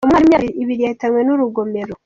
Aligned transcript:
Umwana 0.05 0.15
w’imyaka 0.23 0.47
ibiri 0.61 0.81
yahitanywe 0.85 1.21
n’urugomero 1.23 1.93